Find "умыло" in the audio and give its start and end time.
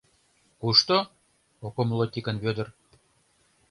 1.81-2.05